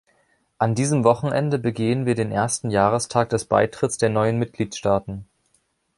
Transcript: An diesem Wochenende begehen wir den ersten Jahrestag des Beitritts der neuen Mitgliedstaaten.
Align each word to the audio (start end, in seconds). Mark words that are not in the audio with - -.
An 0.57 0.73
diesem 0.73 1.03
Wochenende 1.03 1.59
begehen 1.59 2.07
wir 2.07 2.15
den 2.15 2.31
ersten 2.31 2.71
Jahrestag 2.71 3.29
des 3.29 3.45
Beitritts 3.45 3.99
der 3.99 4.09
neuen 4.09 4.39
Mitgliedstaaten. 4.39 5.27